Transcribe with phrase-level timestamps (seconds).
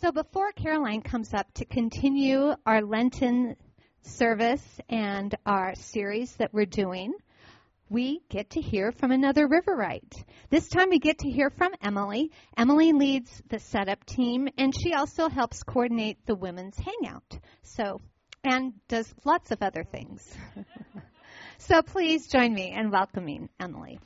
[0.00, 3.54] So before Caroline comes up to continue our Lenten
[4.00, 7.12] service and our series that we're doing,
[7.90, 10.24] we get to hear from another Riverite.
[10.48, 12.30] This time we get to hear from Emily.
[12.56, 17.38] Emily leads the setup team and she also helps coordinate the women's hangout.
[17.62, 18.00] So,
[18.42, 20.26] and does lots of other things.
[21.58, 24.00] so please join me in welcoming Emily.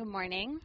[0.00, 0.60] Good morning.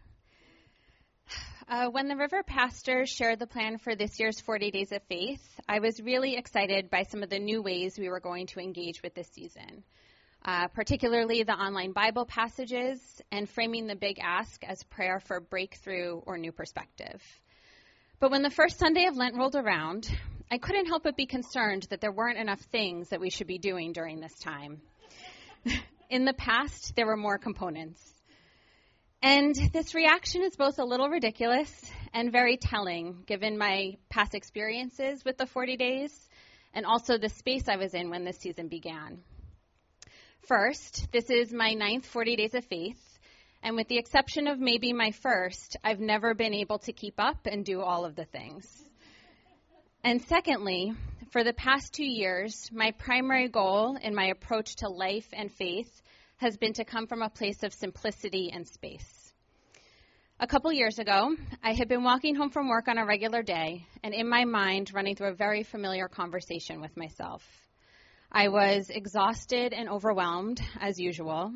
[1.67, 5.43] Uh, when the River pastors shared the plan for this year's 40 Days of Faith,
[5.67, 9.03] I was really excited by some of the new ways we were going to engage
[9.03, 9.83] with this season,
[10.45, 16.21] uh, particularly the online Bible passages and framing the big ask as prayer for breakthrough
[16.25, 17.21] or new perspective.
[18.21, 20.09] But when the first Sunday of Lent rolled around,
[20.49, 23.57] I couldn't help but be concerned that there weren't enough things that we should be
[23.57, 24.79] doing during this time.
[26.09, 28.14] In the past, there were more components.
[29.21, 31.71] And this reaction is both a little ridiculous
[32.13, 36.29] and very telling, given my past experiences with the 40 days
[36.73, 39.23] and also the space I was in when this season began.
[40.47, 43.01] First, this is my ninth 40 days of faith,
[43.63, 47.47] and with the exception of maybe my first, I've never been able to keep up
[47.47, 48.67] and do all of the things.
[50.03, 50.93] And secondly,
[51.31, 55.89] for the past two years, my primary goal in my approach to life and faith
[56.37, 59.33] has been to come from a place of simplicity and space.
[60.37, 63.87] A couple years ago, I had been walking home from work on a regular day,
[64.03, 67.41] and in my mind, running through a very familiar conversation with myself.
[68.29, 71.53] I was exhausted and overwhelmed, as usual,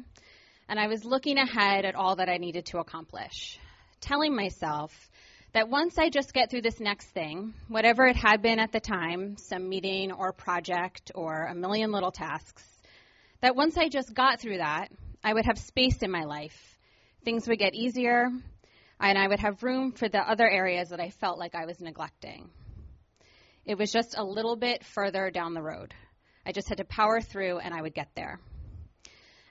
[0.70, 3.60] and I was looking ahead at all that I needed to accomplish,
[4.00, 4.92] telling myself
[5.52, 8.80] that once I just get through this next thing, whatever it had been at the
[8.80, 12.64] time, some meeting or project or a million little tasks,
[13.42, 14.90] that once I just got through that,
[15.24, 16.78] I would have space in my life.
[17.24, 18.30] Things would get easier,
[19.00, 21.80] and I would have room for the other areas that I felt like I was
[21.80, 22.50] neglecting.
[23.66, 25.94] It was just a little bit further down the road.
[26.46, 28.40] I just had to power through and I would get there.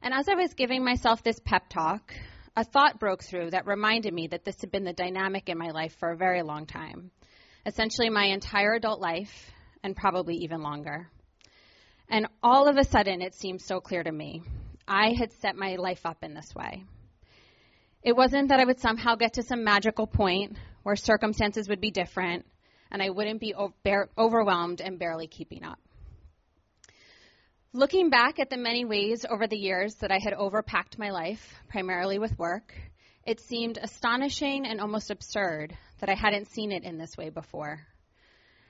[0.03, 2.12] And as I was giving myself this pep talk,
[2.56, 5.70] a thought broke through that reminded me that this had been the dynamic in my
[5.70, 7.10] life for a very long time.
[7.66, 11.09] Essentially, my entire adult life, and probably even longer.
[12.10, 14.42] And all of a sudden, it seemed so clear to me.
[14.86, 16.84] I had set my life up in this way.
[18.02, 21.91] It wasn't that I would somehow get to some magical point where circumstances would be
[21.91, 22.46] different
[22.91, 25.78] and I wouldn't be overwhelmed and barely keeping up.
[27.74, 31.54] Looking back at the many ways over the years that I had overpacked my life,
[31.69, 32.75] primarily with work,
[33.26, 37.86] it seemed astonishing and almost absurd that I hadn't seen it in this way before.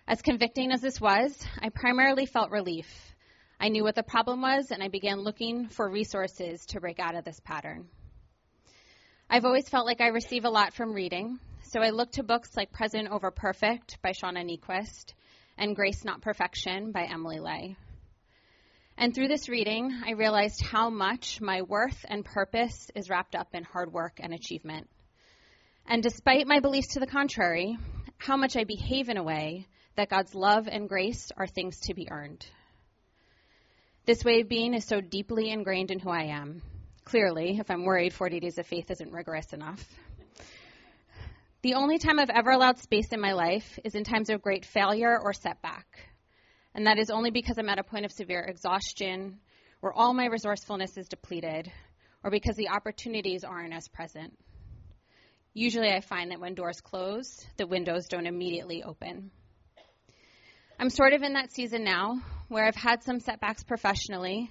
[0.08, 3.14] As convicting as this was, I primarily felt relief.
[3.60, 7.16] I knew what the problem was, and I began looking for resources to break out
[7.16, 7.88] of this pattern.
[9.28, 12.56] I've always felt like I receive a lot from reading, so I looked to books
[12.56, 15.12] like Present Over Perfect by Shauna Niequist
[15.58, 17.76] and Grace Not Perfection by Emily Ley.
[18.96, 23.48] And through this reading, I realized how much my worth and purpose is wrapped up
[23.54, 24.88] in hard work and achievement.
[25.84, 27.76] And despite my beliefs to the contrary,
[28.18, 29.66] how much I behave in a way
[29.96, 32.46] that God's love and grace are things to be earned.
[34.08, 36.62] This way of being is so deeply ingrained in who I am
[37.04, 39.84] clearly, if I'm worried 40 days of faith isn't rigorous enough.
[41.60, 44.64] The only time I've ever allowed space in my life is in times of great
[44.64, 45.84] failure or setback.
[46.74, 49.40] And that is only because I'm at a point of severe exhaustion,
[49.80, 51.70] where all my resourcefulness is depleted,
[52.24, 54.38] or because the opportunities aren't as present.
[55.52, 59.32] Usually I find that when doors close, the windows don't immediately open.
[60.80, 64.48] I'm sort of in that season now where I've had some setbacks professionally,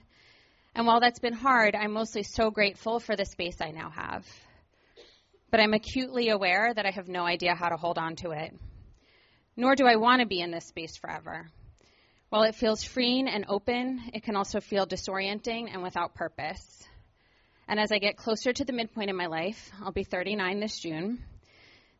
[0.75, 4.27] and while that's been hard, I'm mostly so grateful for the space I now have.
[5.51, 8.53] But I'm acutely aware that I have no idea how to hold on to it.
[9.55, 11.49] Nor do I want to be in this space forever.
[12.27, 16.83] While it feels freeing and open, it can also feel disorienting and without purpose.
[17.69, 20.77] And as I get closer to the midpoint in my life, I'll be 39 this
[20.77, 21.23] June,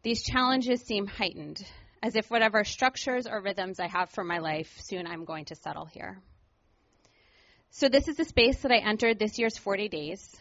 [0.04, 1.66] these challenges seem heightened,
[2.08, 5.56] as if whatever structures or rhythms I have for my life, soon I'm going to
[5.56, 6.18] settle here.
[7.70, 10.34] So, this is the space that I entered this year's 40 days.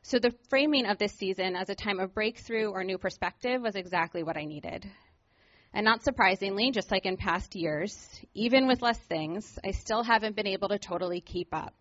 [0.00, 3.76] So, the framing of this season as a time of breakthrough or new perspective was
[3.76, 4.90] exactly what I needed.
[5.74, 7.94] And not surprisingly, just like in past years,
[8.32, 11.74] even with less things, I still haven't been able to totally keep up,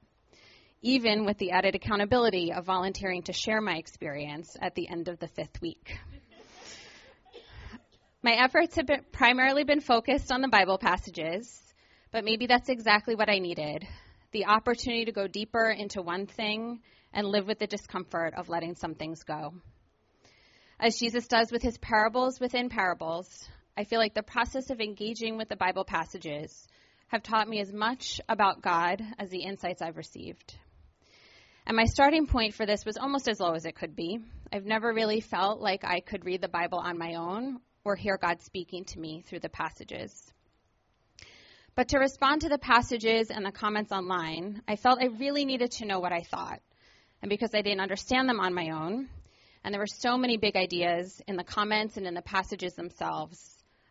[0.82, 5.20] even with the added accountability of volunteering to share my experience at the end of
[5.20, 5.98] the fifth week.
[8.26, 11.62] My efforts have been, primarily been focused on the Bible passages,
[12.12, 13.88] but maybe that's exactly what I needed
[14.32, 16.82] the opportunity to go deeper into one thing
[17.14, 19.54] and live with the discomfort of letting some things go.
[20.80, 25.38] As Jesus does with his parables within parables, I feel like the process of engaging
[25.38, 26.68] with the Bible passages
[27.10, 30.58] have taught me as much about God as the insights I've received.
[31.68, 34.18] And my starting point for this was almost as low as it could be.
[34.52, 38.18] I've never really felt like I could read the Bible on my own or hear
[38.18, 40.34] God speaking to me through the passages.
[41.76, 45.72] But to respond to the passages and the comments online, I felt I really needed
[45.72, 46.62] to know what I thought.
[47.22, 49.08] And because I didn't understand them on my own,
[49.64, 53.40] and there were so many big ideas in the comments and in the passages themselves,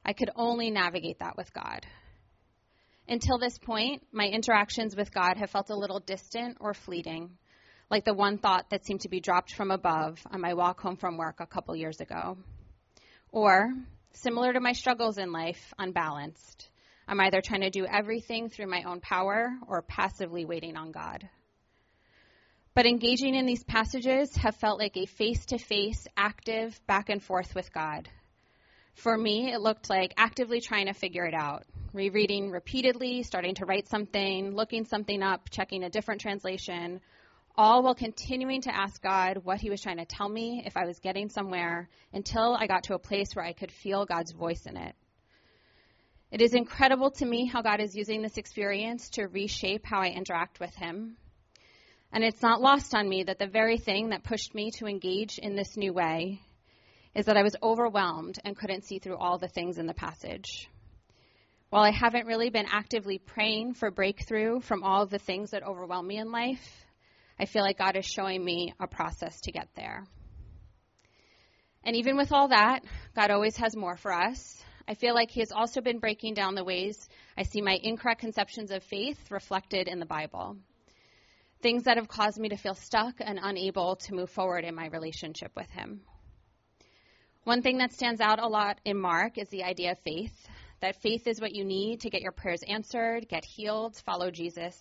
[0.04, 1.86] I could only navigate that with God.
[3.06, 7.36] Until this point, my interactions with God have felt a little distant or fleeting,
[7.90, 10.96] like the one thought that seemed to be dropped from above on my walk home
[10.96, 12.38] from work a couple years ago.
[13.34, 13.74] Or,
[14.12, 16.70] similar to my struggles in life, unbalanced.
[17.08, 21.28] I'm either trying to do everything through my own power or passively waiting on God.
[22.74, 27.20] But engaging in these passages have felt like a face to face, active back and
[27.20, 28.08] forth with God.
[28.94, 33.66] For me, it looked like actively trying to figure it out, rereading repeatedly, starting to
[33.66, 37.00] write something, looking something up, checking a different translation,
[37.56, 40.86] all while continuing to ask God what He was trying to tell me if I
[40.86, 44.66] was getting somewhere until I got to a place where I could feel God's voice
[44.66, 44.94] in it.
[46.32, 50.08] It is incredible to me how God is using this experience to reshape how I
[50.08, 51.16] interact with Him.
[52.12, 55.38] And it's not lost on me that the very thing that pushed me to engage
[55.38, 56.40] in this new way
[57.14, 60.68] is that I was overwhelmed and couldn't see through all the things in the passage.
[61.70, 65.64] While I haven't really been actively praying for breakthrough from all of the things that
[65.64, 66.83] overwhelm me in life,
[67.38, 70.04] I feel like God is showing me a process to get there.
[71.82, 72.80] And even with all that,
[73.14, 74.62] God always has more for us.
[74.88, 78.20] I feel like He has also been breaking down the ways I see my incorrect
[78.20, 80.56] conceptions of faith reflected in the Bible.
[81.62, 84.86] Things that have caused me to feel stuck and unable to move forward in my
[84.86, 86.02] relationship with Him.
[87.44, 90.48] One thing that stands out a lot in Mark is the idea of faith
[90.80, 94.76] that faith is what you need to get your prayers answered, get healed, follow Jesus.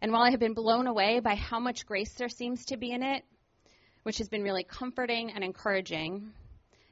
[0.00, 2.92] And while I have been blown away by how much grace there seems to be
[2.92, 3.24] in it,
[4.02, 6.32] which has been really comforting and encouraging,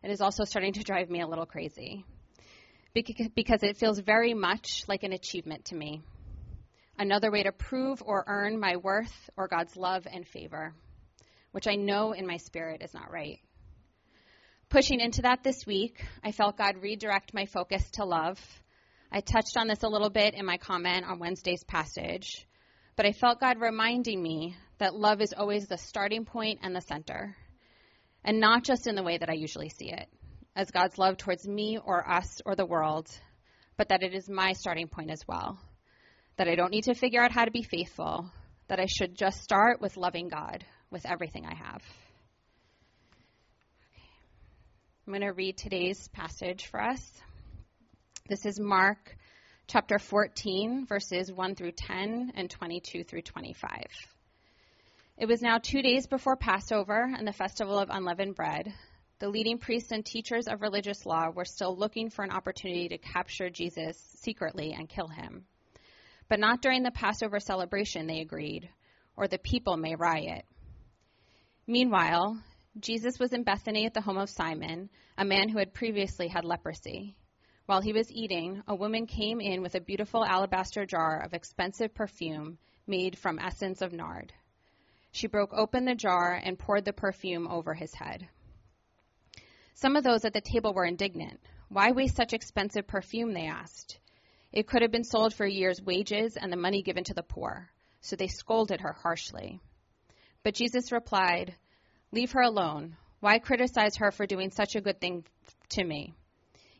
[0.02, 2.04] it is also starting to drive me a little crazy
[2.94, 6.02] because it feels very much like an achievement to me.
[6.98, 10.74] Another way to prove or earn my worth or God's love and favor,
[11.52, 13.40] which I know in my spirit is not right.
[14.68, 18.38] Pushing into that this week, I felt God redirect my focus to love.
[19.10, 22.46] I touched on this a little bit in my comment on Wednesday's passage,
[22.96, 26.80] but I felt God reminding me that love is always the starting point and the
[26.80, 27.36] center,
[28.24, 30.08] and not just in the way that I usually see it,
[30.54, 33.08] as God's love towards me or us or the world,
[33.76, 35.58] but that it is my starting point as well.
[36.36, 38.30] That I don't need to figure out how to be faithful,
[38.68, 41.82] that I should just start with loving God with everything I have.
[45.06, 47.02] I'm going to read today's passage for us.
[48.28, 49.16] This is Mark
[49.72, 53.70] chapter 14, verses 1 through 10 and 22 through 25.
[55.16, 58.70] It was now two days before Passover and the festival of unleavened bread.
[59.18, 62.98] The leading priests and teachers of religious law were still looking for an opportunity to
[62.98, 65.46] capture Jesus secretly and kill him.
[66.28, 68.68] But not during the Passover celebration, they agreed,
[69.16, 70.44] or the people may riot.
[71.66, 72.38] Meanwhile,
[72.78, 76.44] Jesus was in Bethany at the home of Simon, a man who had previously had
[76.44, 77.16] leprosy.
[77.66, 81.94] While he was eating, a woman came in with a beautiful alabaster jar of expensive
[81.94, 84.32] perfume made from essence of nard.
[85.12, 88.28] She broke open the jar and poured the perfume over his head.
[89.74, 91.40] Some of those at the table were indignant.
[91.68, 93.32] Why waste such expensive perfume?
[93.32, 93.98] They asked.
[94.52, 97.22] It could have been sold for a year's wages and the money given to the
[97.22, 97.70] poor.
[98.00, 99.60] So they scolded her harshly.
[100.42, 101.54] But Jesus replied,
[102.10, 102.96] Leave her alone.
[103.20, 105.24] Why criticize her for doing such a good thing
[105.70, 106.14] to me?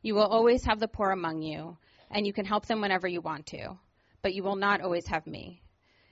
[0.02, 1.78] You will always have the poor among you,
[2.10, 3.78] and you can help them whenever you want to,
[4.20, 5.62] but you will not always have me.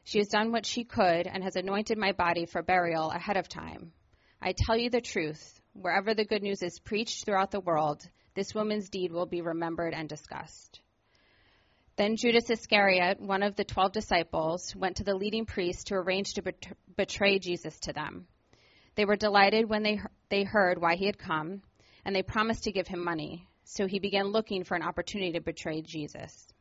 [0.05, 3.49] She has done what she could and has anointed my body for burial ahead of
[3.49, 3.93] time.
[4.41, 8.03] I tell you the truth wherever the good news is preached throughout the world,
[8.35, 10.81] this woman's deed will be remembered and discussed.
[11.97, 16.35] Then Judas Iscariot, one of the twelve disciples, went to the leading priests to arrange
[16.35, 16.55] to
[16.97, 18.27] betray Jesus to them.
[18.95, 21.63] They were delighted when they, they heard why he had come,
[22.05, 23.47] and they promised to give him money.
[23.73, 26.53] So he began looking for an opportunity to betray Jesus.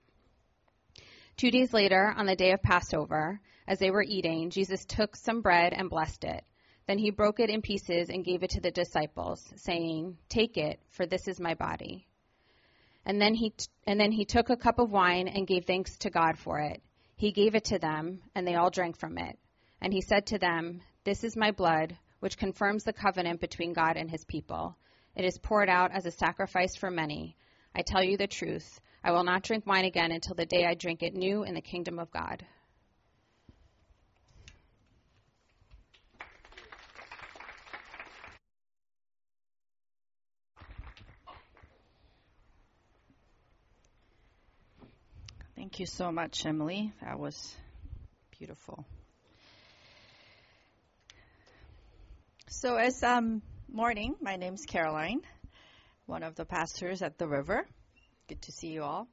[1.37, 5.41] Two days later, on the day of Passover, as they were eating, Jesus took some
[5.41, 6.43] bread and blessed it.
[6.85, 10.79] Then he broke it in pieces and gave it to the disciples, saying, Take it,
[10.89, 12.05] for this is my body.
[13.07, 15.97] And then he, t- and then he took a cup of wine and gave thanks
[15.99, 16.79] to God for it.
[17.15, 19.39] He gave it to them, and they all drank from it.
[19.81, 23.97] And he said to them, This is my blood, which confirms the covenant between God
[23.97, 24.77] and his people.
[25.19, 27.35] It is poured out as a sacrifice for many.
[27.75, 28.79] I tell you the truth.
[29.03, 31.61] I will not drink wine again until the day I drink it new in the
[31.61, 32.45] kingdom of God.
[45.57, 46.93] Thank you so much, Emily.
[47.01, 47.53] That was
[48.37, 48.85] beautiful.
[52.47, 53.41] So, as um,
[53.73, 55.21] morning, my name's Caroline,
[56.05, 57.67] one of the pastors at the river.
[58.27, 59.07] Good to see you all.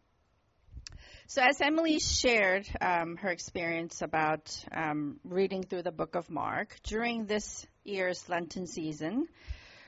[1.26, 6.74] So, as Emily shared um, her experience about um, reading through the book of Mark
[6.84, 9.26] during this year's Lenten season,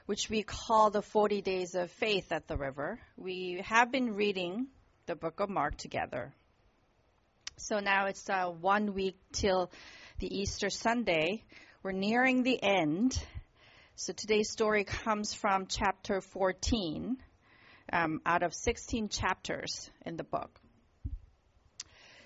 [0.07, 4.67] which we call the 40 Days of Faith at the river, we have been reading
[5.07, 6.35] the book of Mark together.
[7.57, 9.71] So now it's uh, one week till
[10.19, 11.43] the Easter Sunday.
[11.83, 13.19] We're nearing the end.
[14.00, 17.17] So today's story comes from chapter 14
[17.93, 20.61] um, out of 16 chapters in the book.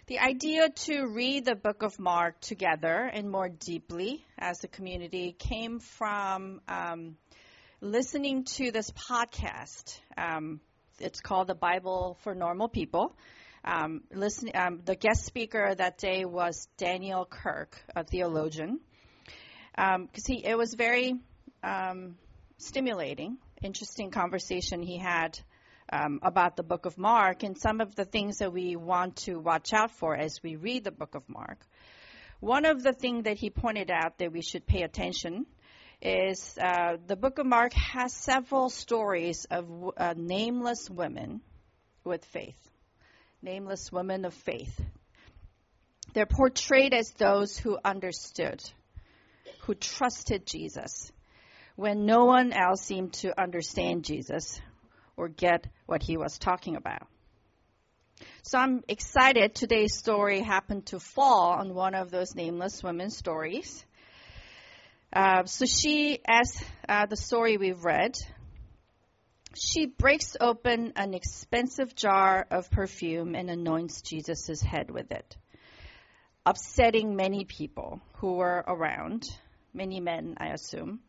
[0.07, 5.35] The idea to read the book of Mark together and more deeply as a community
[5.39, 7.17] came from um,
[7.81, 9.99] listening to this podcast.
[10.19, 10.61] Um,
[10.99, 13.17] it's called The Bible for Normal People.
[13.65, 18.79] Um, listen, um, the guest speaker that day was Daniel Kirk, a theologian.
[19.75, 21.15] Because um, he, it was very
[21.63, 22.17] um,
[22.59, 25.39] stimulating, interesting conversation he had
[25.93, 29.37] um, about the book of Mark and some of the things that we want to
[29.37, 31.59] watch out for as we read the book of Mark.
[32.41, 35.47] One of the things that he pointed out that we should pay attention
[36.01, 41.41] is uh, the book of Mark has several stories of uh, nameless women
[42.05, 42.59] with faith
[43.43, 44.81] nameless women of faith.
[46.15, 48.63] They're portrayed as those who understood,
[49.63, 51.11] who trusted Jesus,
[51.77, 54.61] when no one else seemed to understand Jesus
[55.17, 57.07] or get what he was talking about.
[58.43, 63.85] So I'm excited today's story happened to fall on one of those nameless women's stories.
[65.13, 68.17] Uh, so she, as uh, the story we've read,
[69.55, 75.37] she breaks open an expensive jar of perfume and anoints Jesus' head with it,
[76.47, 79.25] upsetting many people who were around,
[79.75, 81.01] many men, I assume.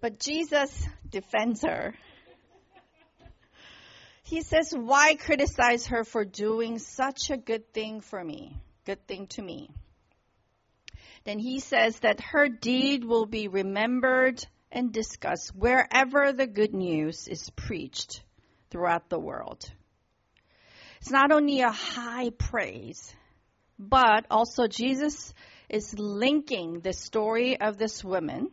[0.00, 1.94] But Jesus defends her.
[4.22, 9.26] He says, Why criticize her for doing such a good thing for me, good thing
[9.28, 9.70] to me?
[11.24, 17.26] Then he says that her deed will be remembered and discussed wherever the good news
[17.26, 18.22] is preached
[18.70, 19.64] throughout the world.
[21.00, 23.14] It's not only a high praise,
[23.78, 25.32] but also Jesus
[25.68, 28.50] is linking the story of this woman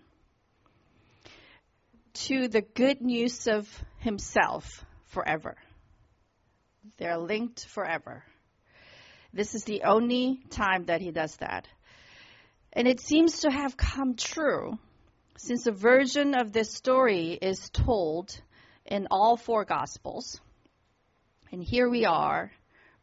[2.15, 3.67] to the good news of
[3.99, 5.55] himself forever.
[6.97, 8.23] They're linked forever.
[9.33, 11.67] This is the only time that he does that.
[12.73, 14.77] And it seems to have come true
[15.37, 18.39] since a version of this story is told
[18.85, 20.39] in all four Gospels,
[21.51, 22.51] and here we are,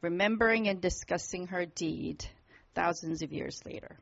[0.01, 2.25] remembering and discussing her deed
[2.75, 3.99] thousands of years later.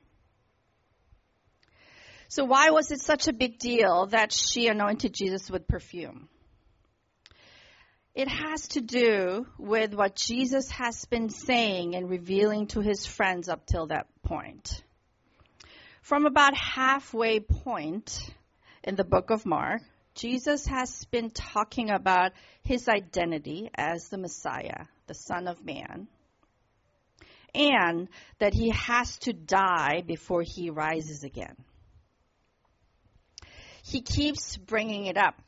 [2.30, 6.28] So, why was it such a big deal that she anointed Jesus with perfume?
[8.14, 13.48] It has to do with what Jesus has been saying and revealing to his friends
[13.48, 14.80] up till that point.
[16.02, 18.32] From about halfway point
[18.84, 19.82] in the book of Mark,
[20.14, 22.30] Jesus has been talking about
[22.62, 26.06] his identity as the Messiah, the Son of Man,
[27.56, 28.08] and
[28.38, 31.56] that he has to die before he rises again.
[33.90, 35.42] He keeps bringing it up,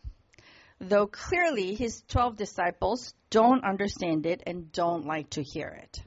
[0.80, 6.02] though clearly his 12 disciples don't understand it and don't like to hear it.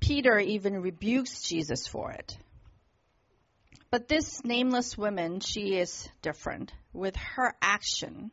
[0.00, 2.36] Peter even rebukes Jesus for it.
[3.92, 6.72] But this nameless woman, she is different.
[6.92, 8.32] With her action,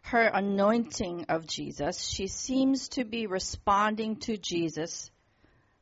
[0.00, 5.10] her anointing of Jesus, she seems to be responding to Jesus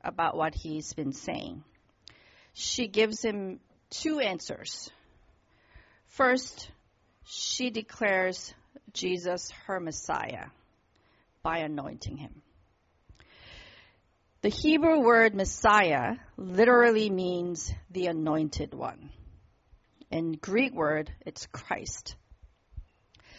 [0.02, 1.62] about what he's been saying.
[2.52, 3.60] She gives him
[3.90, 4.90] two answers.
[6.14, 6.70] First,
[7.24, 8.54] she declares
[8.92, 10.46] Jesus her Messiah
[11.42, 12.40] by anointing him.
[14.42, 19.10] The Hebrew word Messiah literally means the anointed one.
[20.08, 22.14] In Greek word, it's Christ.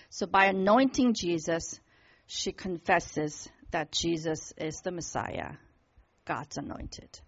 [0.10, 1.80] So by anointing Jesus,
[2.28, 5.54] she confesses that Jesus is the Messiah,
[6.26, 7.22] God's anointed.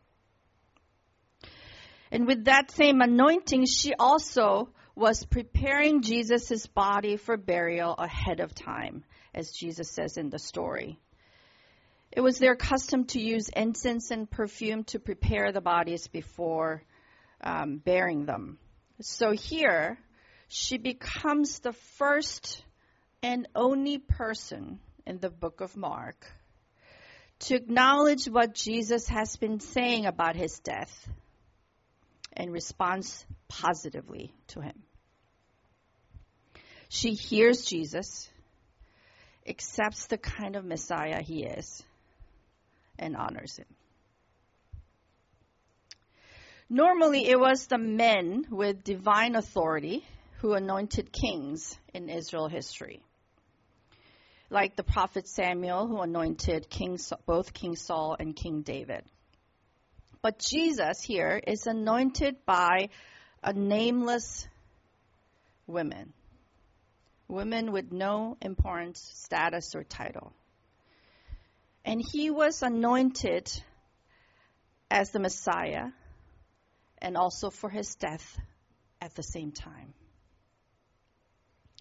[2.11, 8.55] And with that same anointing, she also was preparing Jesus' body for burial ahead of
[8.55, 10.97] time, as Jesus says in the story.
[12.11, 16.81] It was their custom to use incense and perfume to prepare the bodies before
[17.41, 18.57] um, burying them.
[18.99, 19.99] So here,
[20.47, 22.63] she becomes the first
[23.21, 26.25] and only person in the book of Mark
[27.41, 31.07] to acknowledge what Jesus has been saying about his death
[32.33, 34.86] and responds positively to him.
[36.89, 38.29] She hears Jesus,
[39.47, 41.83] accepts the kind of Messiah he is,
[42.97, 43.65] and honors him.
[46.69, 50.03] Normally, it was the men with divine authority
[50.39, 53.01] who anointed kings in Israel history.
[54.49, 59.03] Like the prophet Samuel, who anointed King, both King Saul and King David.
[60.21, 62.89] But Jesus here is anointed by
[63.43, 64.47] a nameless
[65.67, 66.13] woman.
[67.27, 70.33] Women with no importance, status, or title.
[71.83, 73.51] And he was anointed
[74.89, 75.87] as the Messiah
[76.99, 78.37] and also for his death
[79.01, 79.93] at the same time.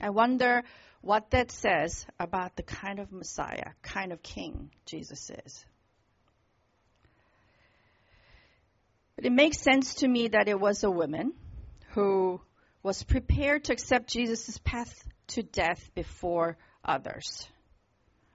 [0.00, 0.62] I wonder
[1.00, 5.64] what that says about the kind of Messiah, kind of king Jesus is.
[9.14, 11.32] But it makes sense to me that it was a woman
[11.92, 12.40] who
[12.82, 14.92] was prepared to accept Jesus' path
[15.28, 17.49] to death before others.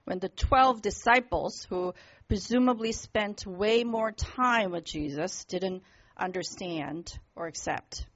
[0.04, 1.94] When the 12 disciples, who
[2.28, 5.82] presumably spent way more time with Jesus, didn't
[6.16, 8.06] understand or accept.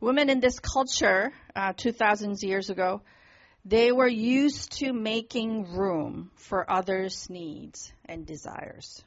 [0.00, 3.02] Women in this culture, uh, 2,000 years ago,
[3.64, 9.02] they were used to making room for others' needs and desires.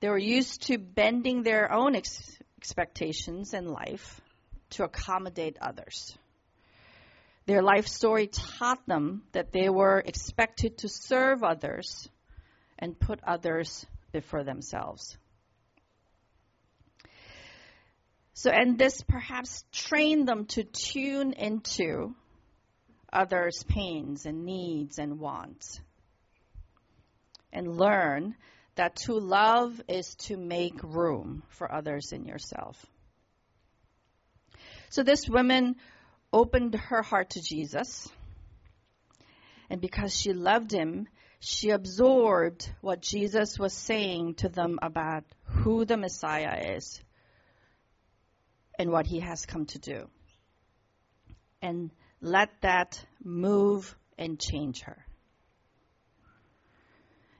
[0.00, 4.20] They were used to bending their own ex- expectations in life
[4.70, 6.16] to accommodate others.
[7.46, 12.08] Their life story taught them that they were expected to serve others
[12.78, 15.16] and put others before themselves.
[18.34, 22.14] So, and this perhaps trained them to tune into
[23.12, 25.80] others' pains and needs and wants
[27.52, 28.36] and learn
[28.76, 32.84] that to love is to make room for others in yourself.
[34.90, 35.76] So this woman
[36.32, 38.08] opened her heart to Jesus.
[39.70, 41.06] And because she loved him,
[41.38, 47.00] she absorbed what Jesus was saying to them about who the Messiah is
[48.78, 50.08] and what he has come to do.
[51.62, 55.06] And let that move and change her.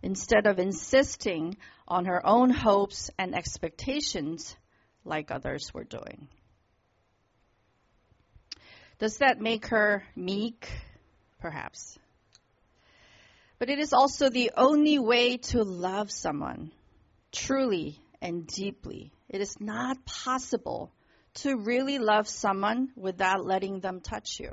[0.02, 1.56] Instead of insisting
[1.88, 4.56] on her own hopes and expectations
[5.04, 6.28] like others were doing.
[9.00, 10.68] Does that make her meek?
[11.40, 11.98] Perhaps.
[13.58, 16.70] But it is also the only way to love someone
[17.32, 19.10] truly and deeply.
[19.30, 20.92] It is not possible
[21.36, 24.52] to really love someone without letting them touch you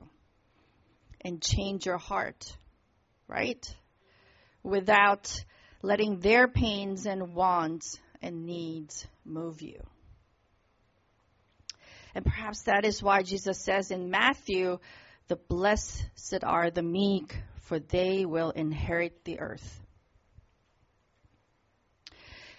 [1.19, 2.55] and change your heart,
[3.27, 3.65] right?
[4.63, 5.43] Without
[5.81, 9.83] letting their pains and wants and needs move you.
[12.17, 14.79] And perhaps that is why Jesus says in Matthew,
[15.27, 19.79] the blessed are the meek, for they will inherit the earth.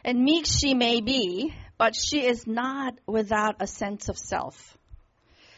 [0.05, 4.79] And meek she may be, but she is not without a sense of self.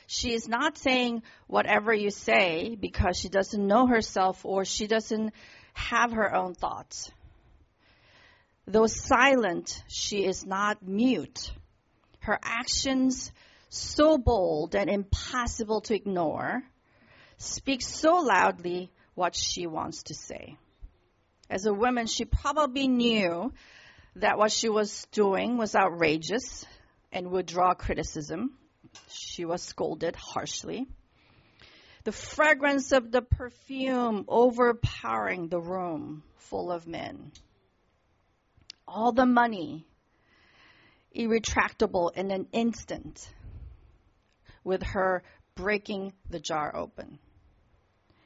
[0.07, 5.35] She is not saying whatever you say because she doesn't know herself or she doesn't
[5.75, 7.11] have her own thoughts.
[8.67, 11.53] Though silent, she is not mute.
[12.21, 13.31] Her actions,
[13.71, 16.63] so bold and impossible to ignore,
[17.39, 20.57] speaks so loudly what she wants to say.
[21.49, 23.53] As a woman, she probably knew
[24.17, 26.67] that what she was doing was outrageous
[27.13, 28.57] and would draw criticism.
[29.09, 30.87] She was scolded harshly.
[32.05, 37.31] The fragrance of the perfume overpowering the room full of men.
[38.89, 39.87] All the money
[41.13, 43.29] irretractable in an instant
[44.65, 45.23] with her
[45.55, 47.19] breaking the jar open.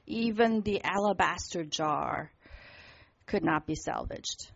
[0.07, 2.31] Even the alabaster jar
[3.27, 4.51] could not be salvaged.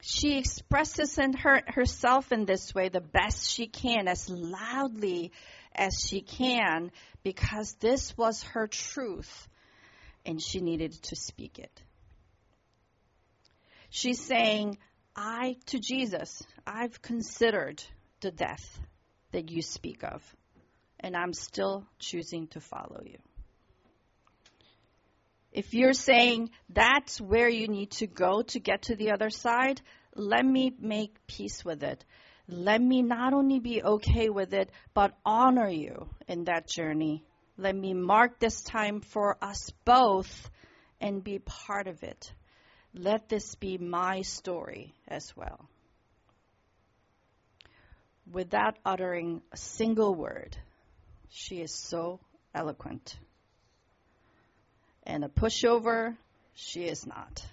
[0.00, 5.30] She expresses in her, herself in this way the best she can, as loudly
[5.74, 6.90] as she can,
[7.22, 9.48] because this was her truth
[10.24, 11.82] and she needed to speak it.
[13.90, 14.78] She's saying,
[15.14, 17.82] I, to Jesus, I've considered
[18.20, 18.80] the death
[19.32, 20.22] that you speak of,
[21.00, 23.18] and I'm still choosing to follow you.
[25.52, 29.82] If you're saying that's where you need to go to get to the other side,
[30.14, 32.04] let me make peace with it.
[32.48, 37.24] Let me not only be okay with it, but honor you in that journey.
[37.58, 40.50] Let me mark this time for us both
[41.00, 42.32] and be part of it.
[42.94, 45.68] Let this be my story as well.
[48.30, 50.56] Without uttering a single word,
[51.30, 52.20] she is so
[52.54, 53.16] eloquent.
[55.04, 56.16] And a pushover,
[56.54, 57.44] she is not.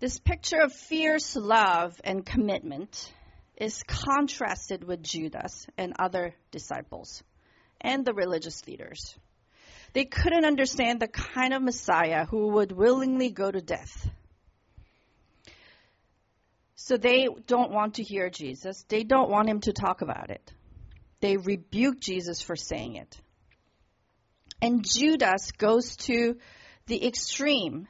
[0.00, 3.12] This picture of fierce love and commitment
[3.56, 7.22] is contrasted with Judas and other disciples
[7.80, 9.14] and the religious leaders.
[9.92, 14.08] They couldn't understand the kind of Messiah who would willingly go to death.
[16.84, 18.84] So they don't want to hear Jesus.
[18.88, 20.52] They don't want him to talk about it.
[21.20, 23.18] They rebuke Jesus for saying it.
[24.60, 26.36] And Judas goes to
[26.84, 27.88] the extreme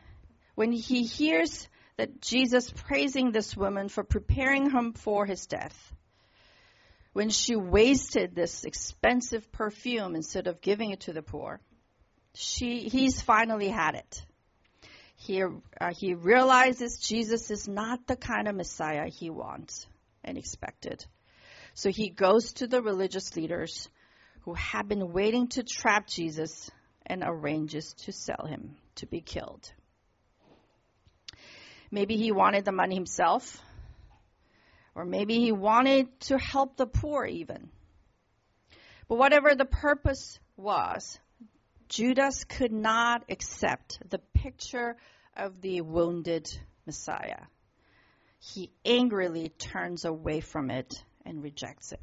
[0.54, 5.92] when he hears that Jesus praising this woman for preparing him for his death.
[7.14, 11.61] When she wasted this expensive perfume instead of giving it to the poor,
[12.35, 14.24] she, he's finally had it.
[15.25, 19.87] He, uh, he realizes Jesus is not the kind of Messiah he wants
[20.23, 21.03] and expected.
[21.73, 23.89] So he goes to the religious leaders
[24.43, 26.71] who have been waiting to trap Jesus
[27.07, 29.73] and arranges to sell him to be killed.
[31.91, 33.63] Maybe he wanted the money himself,
[34.95, 37.71] or maybe he wanted to help the poor even.
[39.09, 41.19] But whatever the purpose was,
[41.89, 44.97] Judas could not accept the picture
[45.37, 46.49] of the wounded
[46.87, 47.40] Messiah.
[48.40, 52.01] He angrily turns away from it and rejects it.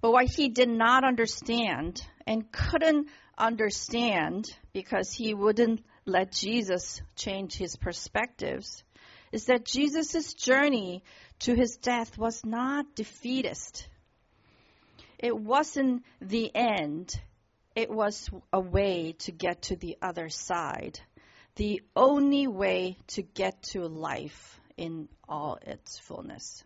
[0.00, 7.54] But what he did not understand and couldn't understand because he wouldn't let Jesus change
[7.54, 8.82] his perspectives
[9.32, 11.02] is that Jesus' journey
[11.40, 13.86] to his death was not defeatist.
[15.18, 17.14] It wasn't the end,
[17.80, 21.00] it was a way to get to the other side.
[21.56, 26.62] The only way to get to life in all its fullness.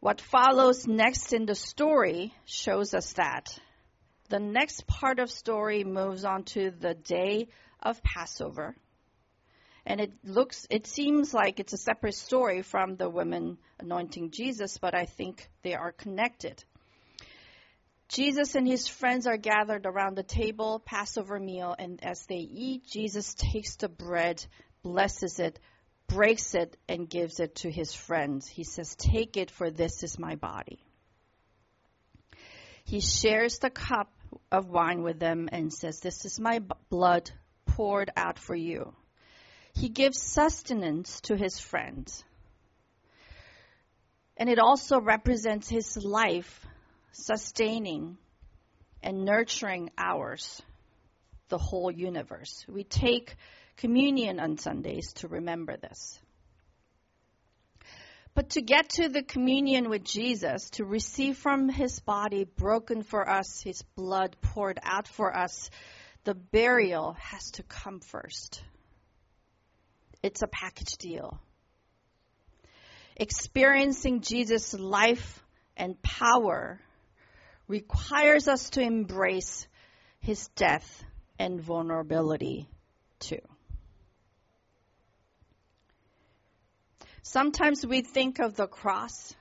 [0.00, 3.58] What follows next in the story shows us that
[4.28, 7.48] the next part of story moves on to the day
[7.82, 8.76] of Passover.
[9.84, 14.78] And it looks, it seems like it's a separate story from the women anointing Jesus,
[14.78, 16.62] but I think they are connected.
[18.08, 22.86] Jesus and his friends are gathered around the table, Passover meal, and as they eat,
[22.86, 24.44] Jesus takes the bread,
[24.82, 25.58] blesses it,
[26.06, 28.48] breaks it, and gives it to his friends.
[28.48, 30.82] He says, Take it, for this is my body.
[32.84, 34.10] He shares the cup
[34.50, 37.30] of wine with them and says, This is my blood
[37.66, 38.94] poured out for you.
[39.74, 42.24] He gives sustenance to his friends.
[44.38, 46.64] And it also represents his life
[47.12, 48.16] sustaining
[49.02, 50.62] and nurturing ours,
[51.48, 52.64] the whole universe.
[52.68, 53.36] We take
[53.76, 56.18] communion on Sundays to remember this.
[58.34, 63.28] But to get to the communion with Jesus, to receive from his body broken for
[63.28, 65.70] us, his blood poured out for us,
[66.24, 68.62] the burial has to come first.
[70.22, 71.40] It's a package deal.
[73.16, 75.42] Experiencing Jesus' life
[75.76, 76.80] and power
[77.68, 79.66] requires us to embrace
[80.20, 81.04] his death
[81.38, 82.68] and vulnerability
[83.20, 83.40] too.
[87.22, 89.34] Sometimes we think of the cross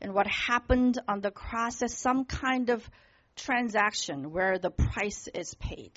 [0.00, 2.88] and what happened on the cross as some kind of
[3.36, 5.92] transaction where the price is paid.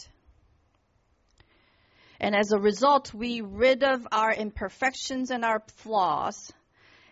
[2.19, 6.51] And as a result, we rid of our imperfections and our flaws,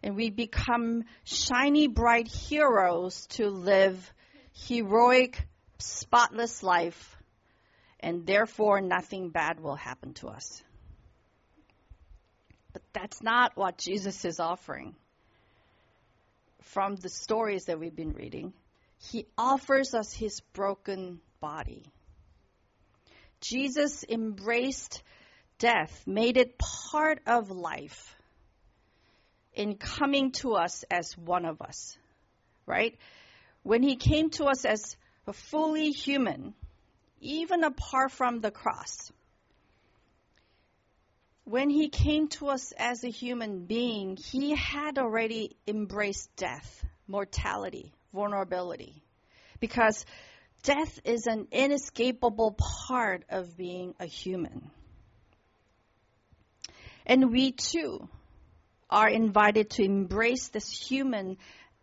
[0.06, 4.14] and we become shiny, bright heroes to live
[4.54, 5.48] heroic,
[5.80, 7.18] spotless life,
[8.00, 10.62] and therefore nothing bad will happen to us.
[12.72, 14.94] But that's not what Jesus is offering.
[16.62, 18.54] From the stories that we've been reading,
[19.10, 21.84] he offers us his broken body.
[23.42, 25.02] Jesus embraced
[25.58, 28.16] death, made it part of life
[29.56, 31.98] in coming to us as one of us,
[32.66, 32.98] right?
[33.64, 34.96] When he came to us as
[35.28, 36.54] a fully human,
[37.20, 39.12] even apart from the cross.
[41.46, 47.94] When he came to us as a human being, he had already embraced death, mortality,
[48.14, 49.02] vulnerability.
[49.60, 50.06] Because
[50.64, 54.72] death is an inescapable part of being a human.
[57.06, 58.10] And we too
[58.90, 61.38] are invited to embrace this human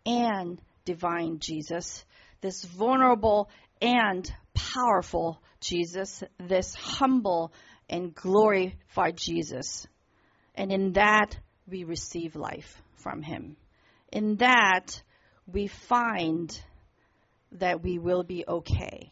[0.05, 2.03] and divine Jesus,
[2.41, 3.49] this vulnerable
[3.81, 7.53] and powerful Jesus, this humble
[7.89, 9.87] and glorified Jesus.
[10.55, 11.37] And in that,
[11.67, 13.55] we receive life from him.
[14.11, 15.01] In that,
[15.51, 16.57] we find
[17.53, 19.11] that we will be okay.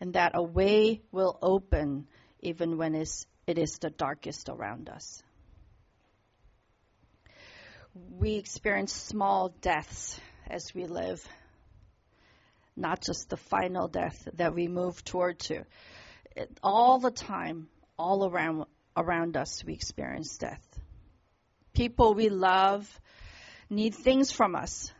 [0.00, 2.06] And that a way will open
[2.40, 5.22] even when it's, the darkest around us.
[7.94, 11.26] We experience small deaths as we live,
[12.76, 15.64] not just the final death that we move toward to.
[16.36, 20.64] It, all the time, all around around us, we experience death.
[21.74, 22.88] People we love
[23.68, 24.92] need things from us,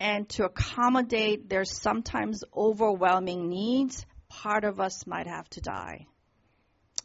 [0.00, 6.06] and to accommodate their sometimes overwhelming needs, part of us might have to die.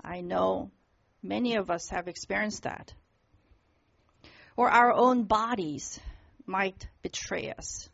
[0.03, 0.71] I know
[1.21, 2.93] many of us have experienced that.
[4.57, 5.99] Or our own bodies
[6.47, 7.87] might betray us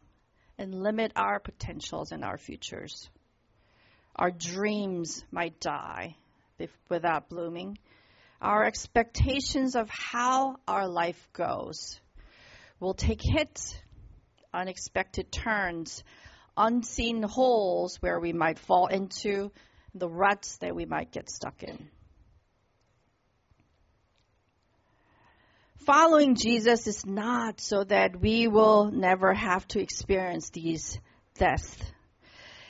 [0.57, 3.09] and limit our potentials and our futures.
[4.15, 6.15] Our dreams might die
[6.89, 7.77] without blooming.
[8.41, 11.99] Our expectations of how our life goes
[12.79, 13.75] will take hits,
[14.53, 16.03] unexpected turns,
[16.55, 19.51] unseen holes where we might fall into,
[19.95, 21.89] the ruts that we might get stuck in.
[25.85, 30.97] Following Jesus is not so that we will never have to experience these
[31.37, 31.75] deaths.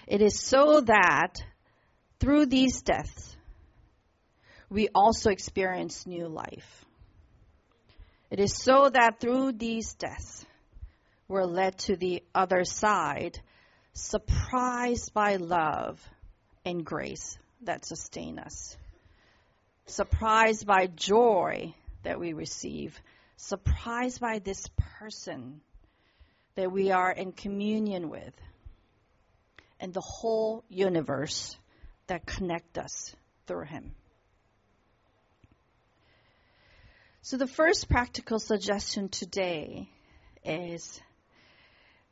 [0.08, 1.36] It is so that
[2.20, 3.38] through these deaths,
[4.68, 6.86] we also experience new life.
[8.32, 10.44] It is so that through these deaths,
[11.28, 13.40] we're led to the other side,
[13.94, 16.02] surprised by love
[16.66, 18.76] and grace that sustain us,
[19.86, 23.00] surprised by joy that we receive,
[23.38, 25.62] surprised by this person
[26.56, 28.34] that we are in communion with,
[29.80, 31.58] and the whole universe
[32.08, 33.16] that connect us
[33.48, 33.96] through him.
[37.22, 39.88] So the first practical suggestion today
[40.44, 41.02] is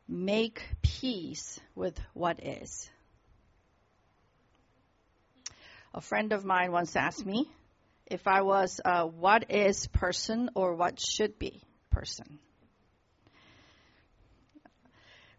[0.08, 2.90] make peace with what is.
[5.94, 7.50] A friend of mine once asked me,
[8.12, 12.40] if I was a what is person or what should be person.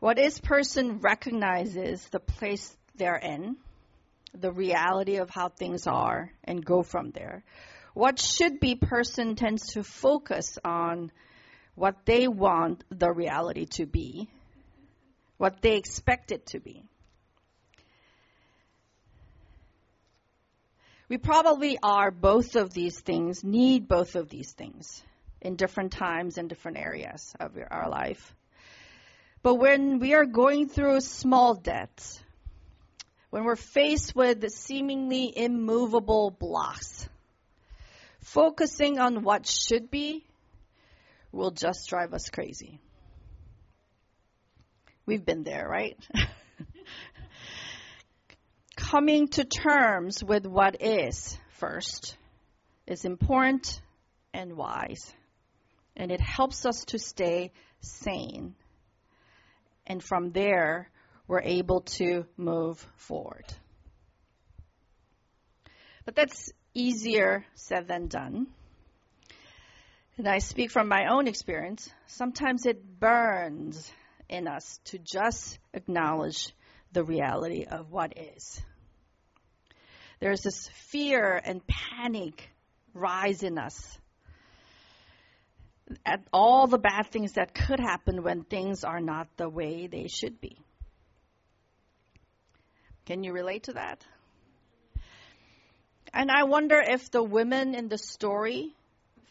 [0.01, 3.57] What is person recognizes the place they're in,
[4.35, 7.45] the reality of how things are, and go from there.
[7.93, 11.13] What should be person tends to focus on
[11.75, 14.31] what they want the reality to be,
[15.37, 16.85] what they expect it to be.
[21.12, 25.03] We probably are both of these things, need both of these things
[25.42, 28.35] in different times and different areas of our life.
[29.42, 32.18] But when we are going through small debts,
[33.29, 37.07] when we're faced with seemingly immovable blocks,
[38.22, 40.25] focusing on what should be
[41.31, 42.81] will just drive us crazy.
[45.05, 45.98] We've been there, right?
[48.92, 52.14] coming to terms with what is first
[52.87, 53.81] is important
[54.35, 55.14] and wise.
[55.96, 58.55] And it helps us to stay sane.
[59.87, 60.90] And from there,
[61.26, 63.46] we're able to move forward.
[66.05, 68.48] But that's easier said than done.
[70.18, 71.88] And I speak from my own experience.
[72.09, 73.90] Sometimes it burns
[74.28, 76.55] in us to just acknowledge
[76.92, 78.61] the reality of what is.
[80.23, 82.49] There's this fear and panic
[82.95, 83.99] rise in us
[86.07, 90.07] at all the bad things that could happen when things are not the way they
[90.07, 90.57] should be.
[93.05, 94.07] Can you relate to that?
[96.15, 98.77] And I wonder if the women in the story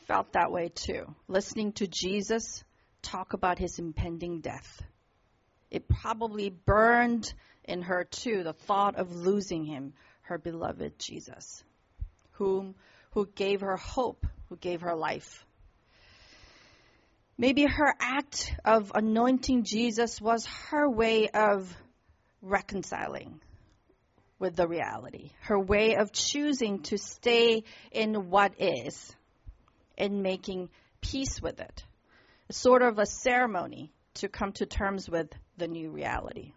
[0.10, 2.66] felt that way too, listening to Jesus
[3.02, 4.82] talk about his impending death.
[5.70, 9.94] It probably burned in her too, the thought of losing him,
[10.32, 11.62] her beloved Jesus,
[12.32, 12.74] whom
[13.12, 15.46] who gave her hope, who gave her life.
[17.38, 21.76] Maybe her act of anointing Jesus was her way of
[22.42, 23.42] reconciling
[24.40, 29.14] with the reality, her way of choosing to stay in what is
[29.98, 30.70] and making
[31.02, 31.84] peace with it.
[32.48, 36.54] It's sort of a ceremony to come to terms with the new reality.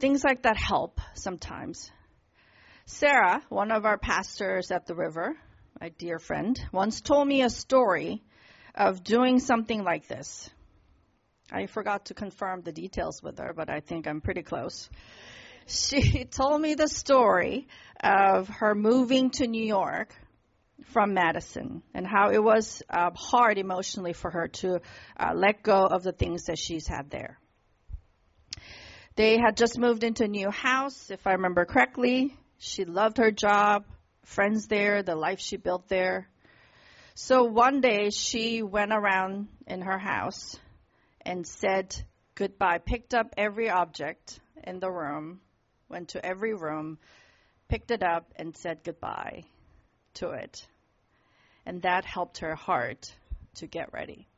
[0.00, 1.90] Things like that help sometimes.
[2.86, 5.36] Sarah, one of our pastors at the river,
[5.80, 8.22] my dear friend, once told me a story
[8.76, 10.48] of doing something like this.
[11.50, 14.88] I forgot to confirm the details with her, but I think I'm pretty close.
[15.70, 17.68] She told me the story
[18.02, 20.14] of her moving to New York
[20.94, 24.80] from Madison and how it was uh, hard emotionally for her to
[25.20, 27.38] uh, let go of the things that she's had there.
[29.18, 32.36] They had just moved into a new house, if I remember correctly.
[32.58, 33.84] She loved her job,
[34.22, 36.28] friends there, the life she built there.
[37.16, 40.56] So one day she went around in her house
[41.22, 41.96] and said
[42.36, 45.40] goodbye, picked up every object in the room,
[45.88, 46.96] went to every room,
[47.66, 49.42] picked it up, and said goodbye
[50.14, 50.64] to it.
[51.66, 53.12] And that helped her heart
[53.56, 54.28] to get ready.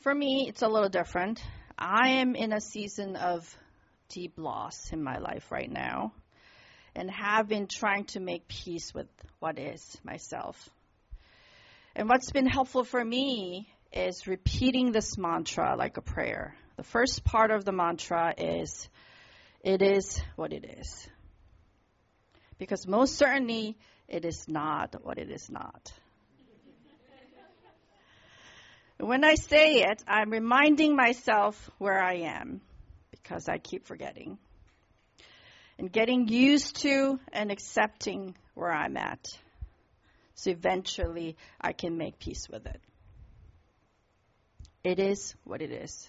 [0.00, 1.40] For me, it's a little different.
[1.78, 3.56] I am in a season of
[4.08, 6.12] deep loss in my life right now
[6.94, 9.08] and have been trying to make peace with
[9.38, 10.68] what is myself.
[11.94, 16.54] And what's been helpful for me is repeating this mantra like a prayer.
[16.76, 18.88] The first part of the mantra is,
[19.62, 21.08] It is what it is.
[22.58, 23.76] Because most certainly,
[24.08, 25.92] it is not what it is not.
[29.02, 32.60] When I say it, I'm reminding myself where I am
[33.10, 34.38] because I keep forgetting.
[35.76, 39.36] And getting used to and accepting where I'm at.
[40.36, 42.80] So eventually I can make peace with it.
[44.84, 46.08] It is what it is.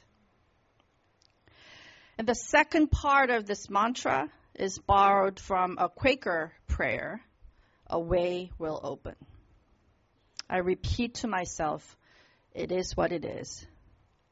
[2.20, 7.22] And the second part of this mantra is borrowed from a Quaker prayer
[7.88, 9.16] a way will open.
[10.48, 11.98] I repeat to myself,
[12.54, 13.66] it is what it is.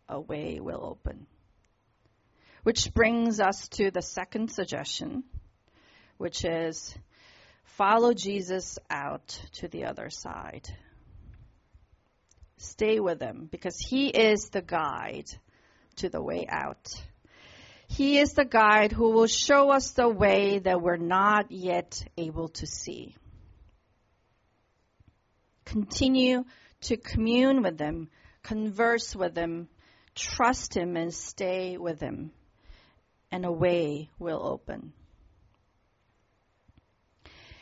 [0.07, 1.25] A way will open.
[2.63, 5.23] Which brings us to the second suggestion,
[6.17, 6.93] which is
[7.63, 10.67] follow Jesus out to the other side.
[12.57, 15.25] Stay with him because he is the guide
[15.95, 16.93] to the way out.
[17.87, 22.49] He is the guide who will show us the way that we're not yet able
[22.49, 23.15] to see.
[25.65, 26.43] Continue
[26.81, 28.09] to commune with him
[28.43, 29.67] converse with Him,
[30.15, 32.31] trust Him, and stay with Him,
[33.31, 34.93] and a way will open.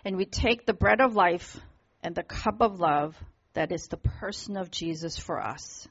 [0.06, 1.60] And we take the bread of life
[2.02, 3.18] and the cup of love
[3.54, 5.88] that is the person of Jesus for us.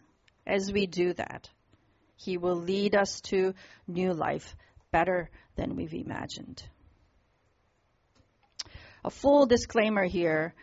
[0.47, 1.51] As we do that,
[2.17, 3.55] He will lead us to
[3.87, 4.57] new life
[4.91, 6.63] better than we've imagined.
[9.05, 10.55] A full disclaimer here,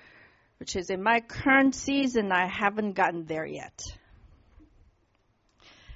[0.59, 3.83] which is in my current season, I haven't gotten there yet.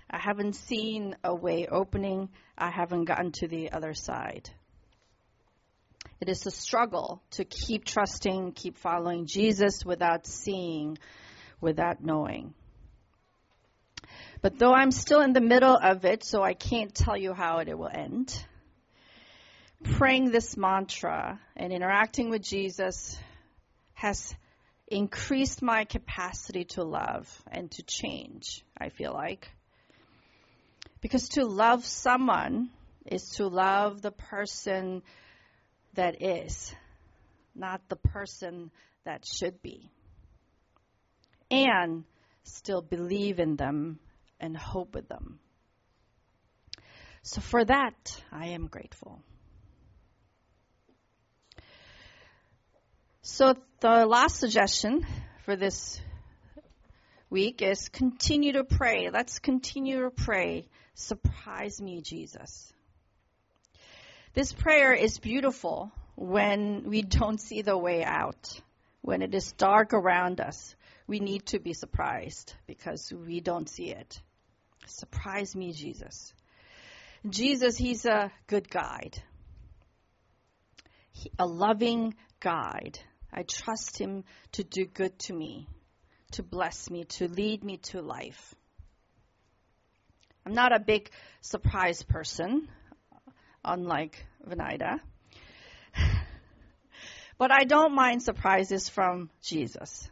[0.10, 2.30] I haven't seen a way opening.
[2.58, 4.50] I haven't gotten to the other side.
[6.20, 10.98] It is a struggle to keep trusting, keep following Jesus without seeing,
[11.62, 12.54] without knowing.
[14.42, 17.60] But though I'm still in the middle of it, so I can't tell you how
[17.60, 18.46] it will end,
[19.84, 23.18] praying this mantra and interacting with Jesus
[23.94, 24.34] has
[24.90, 29.50] increased my capacity to love and to change, I feel like.
[31.02, 32.70] Because to love someone
[33.06, 35.02] is to love the person
[35.94, 36.74] that is,
[37.56, 38.72] not the person
[39.06, 39.90] that should be.
[41.50, 42.04] And
[42.44, 44.00] still believe in them
[44.40, 45.40] and hope with them.
[47.22, 49.22] So for that, I am grateful.
[53.22, 55.06] So the last suggestion
[55.46, 56.00] for this
[57.30, 59.10] week is continue to pray.
[59.10, 60.68] Let's continue to pray
[61.00, 62.74] Surprise me, Jesus.
[64.34, 68.60] This prayer is beautiful when we don't see the way out,
[69.02, 70.76] when it is dark around us.
[71.08, 74.20] We need to be surprised because we don't see it.
[74.88, 76.34] Surprise me, Jesus.
[77.30, 79.24] Jesus, He's a good guide,
[81.14, 83.00] he, a loving guide.
[83.32, 84.24] I trust Him
[84.54, 85.68] to do good to me,
[86.32, 88.56] to bless me, to lead me to life.
[90.46, 91.12] I'm not a big
[91.42, 92.68] surprise person,
[93.64, 95.00] unlike Venida.
[97.38, 100.10] but I don't mind surprises from Jesus.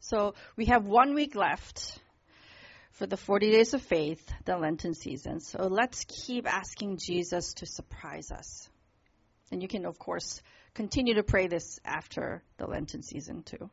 [0.00, 1.98] So we have one week left.
[2.92, 5.40] for the 40 days of faith, the Lenten season.
[5.40, 8.68] So let's keep asking Jesus to surprise us.
[9.50, 10.42] And you can, of course,
[10.74, 13.70] continue to pray this after the Lenten season too.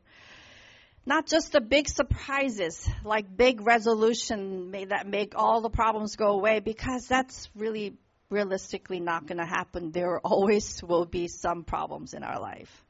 [1.06, 6.32] Not just the big surprises, like big resolution may that make all the problems go
[6.32, 7.96] away, because that's really
[8.28, 9.90] realistically not going to happen.
[9.90, 12.84] There always will be some problems in our life.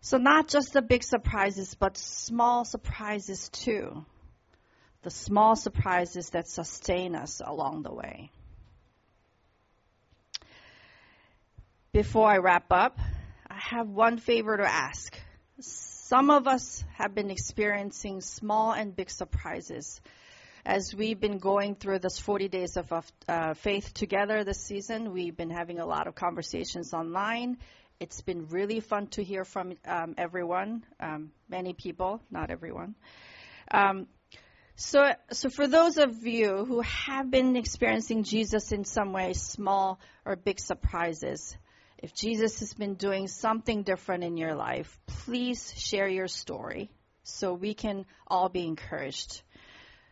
[0.00, 4.04] So not just the big surprises, but small surprises too.
[5.02, 8.30] The small surprises that sustain us along the way.
[11.92, 12.98] Before I wrap up,
[13.50, 15.14] I have one favor to ask.
[15.60, 20.00] Some of us have been experiencing small and big surprises
[20.64, 22.90] as we've been going through this 40 days of
[23.28, 25.12] uh, faith together this season.
[25.12, 27.58] We've been having a lot of conversations online.
[28.00, 32.94] It's been really fun to hear from um, everyone, um, many people, not everyone.
[33.70, 34.06] Um,
[34.76, 40.00] so, so for those of you who have been experiencing Jesus in some way, small
[40.24, 41.54] or big surprises,
[42.02, 46.90] if Jesus has been doing something different in your life, please share your story
[47.22, 49.42] so we can all be encouraged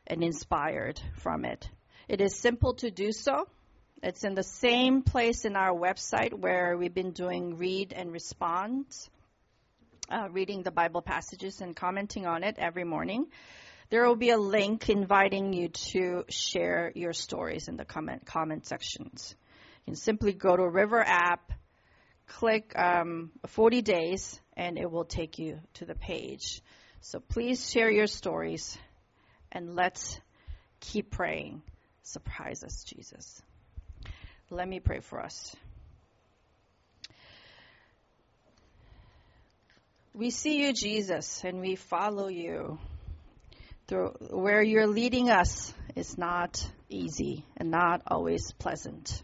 [0.06, 1.68] and inspired from it.
[2.08, 3.48] It is simple to do so.
[4.04, 8.86] It's in the same place in our website where we've been doing read and respond,
[10.08, 13.26] uh, reading the Bible passages and commenting on it every morning.
[13.90, 18.64] There will be a link inviting you to share your stories in the comment comment
[18.64, 19.34] sections.
[19.80, 21.52] You can simply go to River app,
[22.30, 26.62] click um, 40 days, and it will take you to the page.
[27.00, 28.78] So please share your stories,
[29.50, 30.20] and let's
[30.78, 31.62] keep praying.
[32.02, 33.42] Surprise us, Jesus.
[34.48, 35.54] Let me pray for us.
[40.14, 42.78] We see you, Jesus, and we follow you.
[43.86, 49.22] Through where you're leading us is not easy and not always pleasant.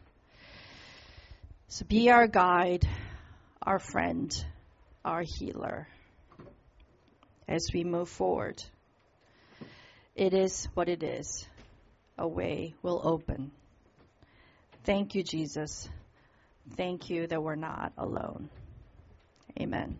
[1.68, 2.88] So be our guide,
[3.60, 4.32] our friend,
[5.04, 5.88] our healer
[7.48, 8.62] as we move forward.
[10.14, 11.46] It is what it is.
[12.18, 13.50] A way will open.
[14.84, 15.88] Thank you, Jesus.
[16.76, 18.48] Thank you that we're not alone.
[19.60, 19.98] Amen.